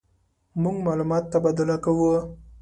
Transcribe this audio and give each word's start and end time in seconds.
مونږ 0.61 0.77
معلومات 0.87 1.23
تبادله 1.33 1.77
کوو. 1.85 2.13